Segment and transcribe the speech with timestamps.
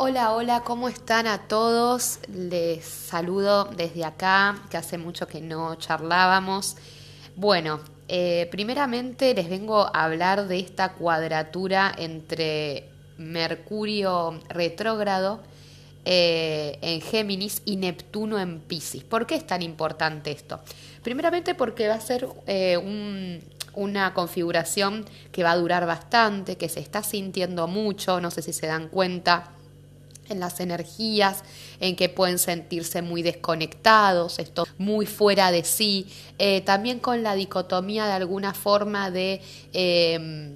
[0.00, 2.20] Hola, hola, ¿cómo están a todos?
[2.32, 6.76] Les saludo desde acá, que hace mucho que no charlábamos.
[7.34, 15.40] Bueno, eh, primeramente les vengo a hablar de esta cuadratura entre Mercurio retrógrado
[16.04, 19.02] eh, en Géminis y Neptuno en Pisces.
[19.02, 20.60] ¿Por qué es tan importante esto?
[21.02, 23.40] Primeramente porque va a ser eh,
[23.74, 28.52] una configuración que va a durar bastante, que se está sintiendo mucho, no sé si
[28.52, 29.54] se dan cuenta
[30.28, 31.42] en las energías,
[31.80, 36.06] en que pueden sentirse muy desconectados, esto muy fuera de sí,
[36.38, 39.40] eh, también con la dicotomía de alguna forma de
[39.72, 40.52] em,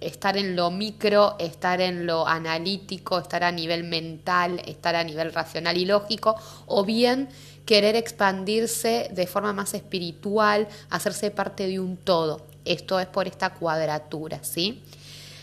[0.00, 5.32] estar en lo micro, estar en lo analítico, estar a nivel mental, estar a nivel
[5.32, 6.36] racional y lógico,
[6.66, 7.28] o bien
[7.64, 12.46] querer expandirse de forma más espiritual, hacerse parte de un todo.
[12.64, 14.82] Esto es por esta cuadratura, ¿sí?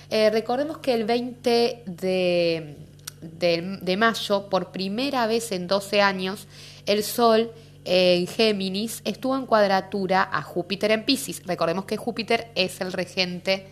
[0.10, 2.78] Eh, recordemos que el 20 de
[3.24, 6.48] de, mayo, por primera vez en 12 años,
[6.86, 7.52] el Sol
[7.86, 11.42] en Géminis estuvo en cuadratura a Júpiter en Pisces.
[11.46, 13.68] Recordemos que Júpiter es el regente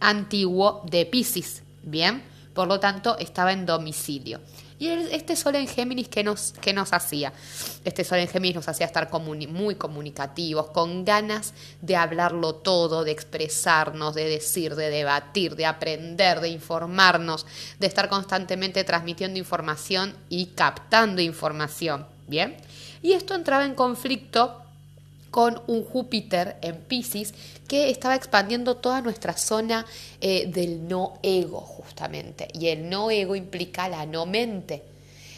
[0.00, 2.22] antiguo de Pisces, ¿bien?
[2.56, 4.40] Por lo tanto, estaba en domicilio.
[4.78, 7.32] Y este sol en Géminis, ¿qué nos, qué nos hacía?
[7.84, 13.10] Este sol en Géminis nos hacía estar muy comunicativos, con ganas de hablarlo todo, de
[13.10, 17.46] expresarnos, de decir, de debatir, de aprender, de informarnos,
[17.78, 22.06] de estar constantemente transmitiendo información y captando información.
[22.26, 22.56] ¿Bien?
[23.02, 24.65] Y esto entraba en conflicto
[25.30, 27.34] con un Júpiter en Pisces
[27.68, 29.86] que estaba expandiendo toda nuestra zona
[30.20, 32.48] eh, del no ego, justamente.
[32.54, 34.82] Y el no ego implica la no mente.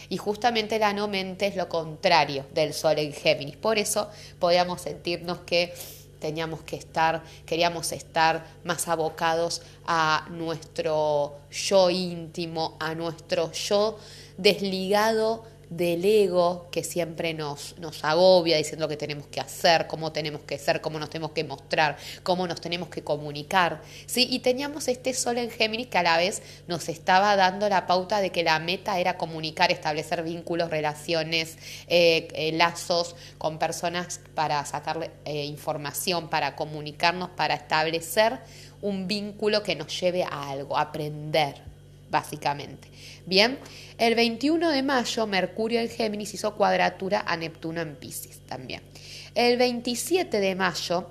[0.08, 3.56] Y justamente la no mente es lo contrario del Sol en Géminis.
[3.56, 4.08] Por eso
[4.38, 5.74] podíamos sentirnos que
[6.18, 13.98] teníamos que estar, queríamos estar más abocados a nuestro yo íntimo, a nuestro yo
[14.36, 20.58] desligado del ego que siempre nos, agobia diciendo que tenemos que hacer, cómo tenemos que
[20.58, 23.82] ser, cómo nos tenemos que mostrar, cómo nos tenemos que comunicar.
[24.06, 24.26] ¿sí?
[24.30, 28.20] Y teníamos este sol en Géminis que a la vez nos estaba dando la pauta
[28.20, 34.64] de que la meta era comunicar, establecer vínculos, relaciones, eh, eh, lazos con personas para
[34.64, 38.38] sacarle eh, información, para comunicarnos, para establecer
[38.80, 41.77] un vínculo que nos lleve a algo, aprender
[42.10, 42.88] básicamente.
[43.26, 43.58] Bien,
[43.98, 48.82] el 21 de mayo Mercurio en Géminis hizo cuadratura a Neptuno en Pisces también.
[49.34, 51.10] El 27 de mayo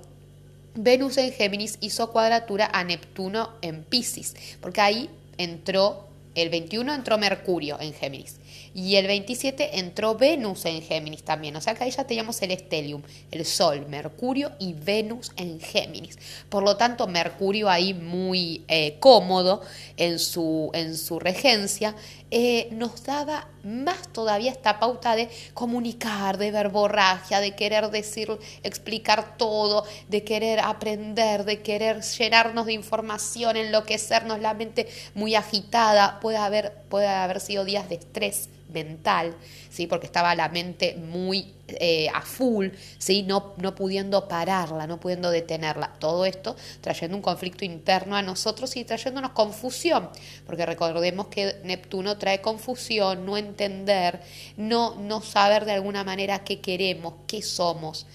[0.76, 7.18] Venus en Géminis hizo cuadratura a Neptuno en Pisces, porque ahí entró, el 21 entró
[7.18, 8.38] Mercurio en Géminis
[8.74, 11.56] y el 27 entró Venus en Géminis también.
[11.56, 16.18] O sea que ahí ya teníamos el estelium, el Sol, Mercurio y Venus en Géminis.
[16.50, 19.62] Por lo tanto, Mercurio ahí muy eh, cómodo
[19.98, 21.96] en su, en su regencia,
[22.30, 29.38] eh, nos daba más todavía esta pauta de comunicar, de verborragia, de querer decir, explicar
[29.38, 36.20] todo, de querer aprender, de querer llenarnos de información, enloquecernos, la mente muy agitada.
[36.20, 38.47] Puede haber, puede haber sido días de estrés
[38.84, 39.36] mental,
[39.70, 39.88] ¿sí?
[39.88, 42.68] porque estaba la mente muy eh, a full,
[42.98, 43.24] ¿sí?
[43.24, 45.94] no, no pudiendo pararla, no pudiendo detenerla.
[46.00, 50.10] Todo esto trayendo un conflicto interno a nosotros y trayéndonos confusión,
[50.46, 54.22] porque recordemos que Neptuno trae confusión, no entender,
[54.58, 58.06] no, no saber de alguna manera qué queremos, qué somos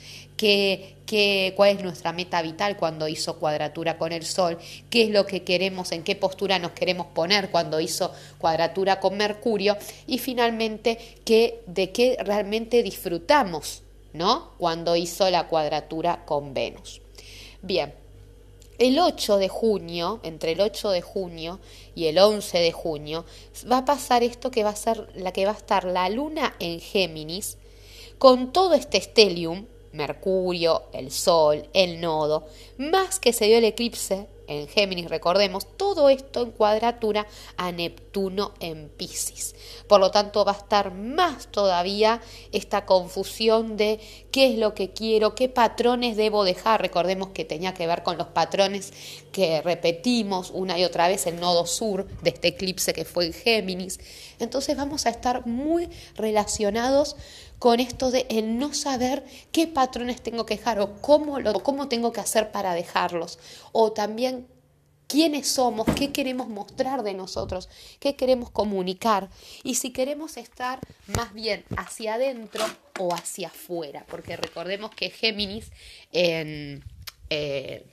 [0.43, 0.97] qué,
[1.56, 4.59] cuál es nuestra meta vital cuando hizo cuadratura con el Sol,
[4.89, 9.17] qué es lo que queremos, en qué postura nos queremos poner cuando hizo cuadratura con
[9.17, 14.53] Mercurio y finalmente qué, de qué realmente disfrutamos, ¿no?
[14.59, 17.00] Cuando hizo la cuadratura con Venus.
[17.61, 17.94] Bien,
[18.79, 21.61] el 8 de junio, entre el 8 de junio
[21.94, 23.25] y el 11 de junio,
[23.71, 26.56] va a pasar esto que va a ser la que va a estar la luna
[26.59, 27.59] en Géminis
[28.19, 32.47] con todo este stellium Mercurio, el Sol, el nodo,
[32.78, 37.26] más que se dio el eclipse en Géminis, recordemos, todo esto en cuadratura
[37.56, 39.55] a Neptuno en Pisces.
[39.87, 42.20] Por lo tanto, va a estar más todavía
[42.50, 44.00] esta confusión de
[44.31, 46.82] qué es lo que quiero, qué patrones debo dejar.
[46.82, 48.93] Recordemos que tenía que ver con los patrones
[49.32, 53.32] que repetimos una y otra vez el nodo sur de este eclipse que fue en
[53.32, 54.00] Géminis.
[54.38, 57.17] Entonces vamos a estar muy relacionados
[57.62, 61.87] con esto de el no saber qué patrones tengo que dejar o cómo, lo, cómo
[61.87, 63.38] tengo que hacer para dejarlos.
[63.70, 64.49] O también
[65.06, 67.69] quiénes somos, qué queremos mostrar de nosotros,
[68.00, 69.31] qué queremos comunicar
[69.62, 72.64] y si queremos estar más bien hacia adentro
[72.99, 75.70] o hacia afuera, porque recordemos que Géminis,
[76.11, 76.82] en,
[77.31, 77.87] eh,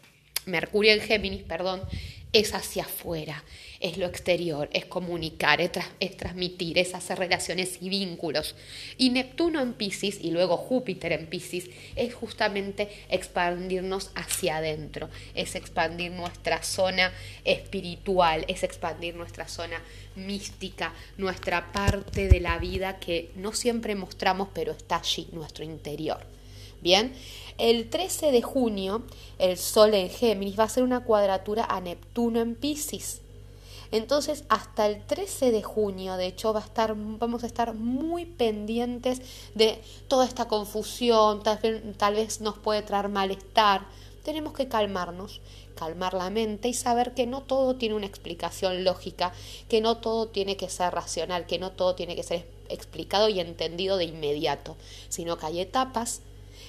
[0.48, 1.84] Mercurio en Géminis, perdón,
[2.32, 3.44] es hacia afuera,
[3.80, 5.72] es lo exterior, es comunicar, es,
[6.18, 8.56] transmitir, es hacer relaciones y vínculos.
[8.98, 15.56] Y Neptuno en Pisces y luego Júpiter en Pisces es justamente expandirnos hacia adentro, es
[15.56, 17.12] expandir nuestra zona
[17.46, 19.82] espiritual, es expandir nuestra zona
[20.16, 26.39] mística, nuestra parte de la vida que no siempre mostramos, pero está allí, nuestro interior.
[26.82, 27.14] Bien,
[27.58, 29.04] el 13 de junio
[29.38, 33.22] el Sol en Géminis va a ser una cuadratura a Neptuno en Pisces.
[33.92, 38.26] Entonces, hasta el 13 de junio, de hecho, va a estar, vamos a estar muy
[38.26, 39.22] pendientes
[39.56, 43.88] de toda esta confusión, tal vez, tal vez nos puede traer malestar.
[44.24, 45.42] Tenemos que calmarnos,
[45.76, 49.34] calmar la mente y saber que no todo tiene una explicación lógica,
[49.68, 53.40] que no todo tiene que ser racional, que no todo tiene que ser explicado y
[53.40, 54.76] entendido de inmediato,
[55.10, 56.22] sino que hay etapas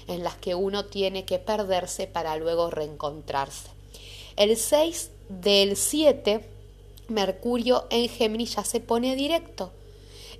[0.08, 3.68] en las que uno tiene que perderse para luego reencontrarse.
[4.36, 6.44] El 6 del 7,
[7.08, 9.72] Mercurio en Géminis ya se pone directo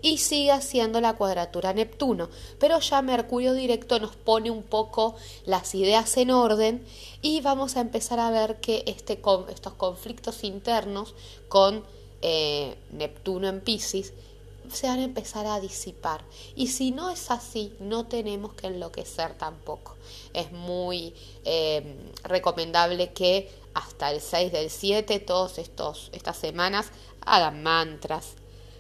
[0.03, 5.75] y sigue haciendo la cuadratura Neptuno, pero ya Mercurio directo nos pone un poco las
[5.75, 6.85] ideas en orden
[7.23, 9.21] y vamos a empezar a ver que este,
[9.51, 11.15] estos conflictos internos
[11.49, 11.85] con
[12.23, 14.13] eh, Neptuno en Pisces
[14.73, 16.25] se van a empezar a disipar.
[16.55, 19.97] Y si no es así, no tenemos que enloquecer tampoco.
[20.33, 21.15] Es muy
[21.45, 26.91] eh, recomendable que hasta el 6 del 7, todas estas semanas,
[27.21, 28.35] hagan mantras,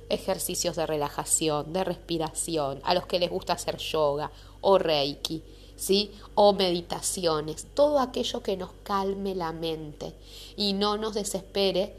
[0.09, 5.43] ejercicios de relajación, de respiración, a los que les gusta hacer yoga o reiki,
[5.77, 6.13] ¿sí?
[6.35, 10.15] O meditaciones, todo aquello que nos calme la mente
[10.57, 11.95] y no nos desespere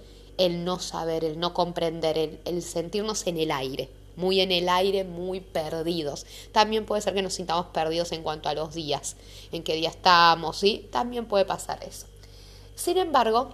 [0.46, 5.04] el no saber, el no comprender, el, sentirnos en el aire, muy en el aire,
[5.04, 6.26] muy perdidos.
[6.52, 9.16] También puede ser que nos sintamos perdidos en cuanto a los días,
[9.52, 10.88] en qué día estamos, ¿sí?
[10.92, 12.08] También puede pasar eso.
[12.76, 13.54] Sin embargo,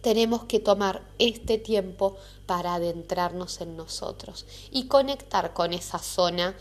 [0.00, 2.16] tenemos que tomar este tiempo
[2.46, 6.56] para adentrarnos en nosotros y conectar con esa zona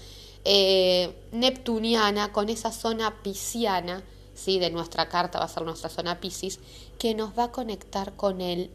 [0.46, 4.04] eh, neptuniana, con esa zona pisciana,
[4.36, 4.60] ¿sí?
[4.60, 6.60] de nuestra carta va a ser nuestra zona piscis,
[7.00, 8.70] que nos va a conectar con el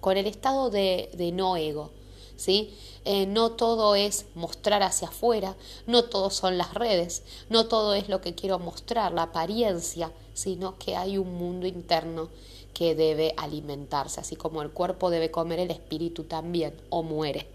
[0.00, 1.90] con el estado de, de no ego.
[2.36, 2.74] ¿Sí?
[3.04, 5.56] Eh, no todo es mostrar hacia afuera,
[5.86, 10.78] no todo son las redes, no todo es lo que quiero mostrar, la apariencia, sino
[10.78, 12.28] que hay un mundo interno
[12.74, 17.46] que debe alimentarse, así como el cuerpo debe comer, el espíritu también, o muere.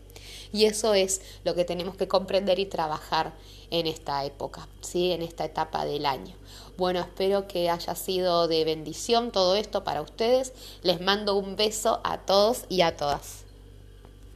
[0.56, 3.34] Y eso es lo que tenemos que comprender y trabajar
[3.72, 5.12] en esta época, ¿sí?
[5.12, 6.34] en esta etapa del año.
[6.78, 10.54] Bueno, espero que haya sido de bendición todo esto para ustedes.
[10.82, 13.45] Les mando un beso a todos y a todas.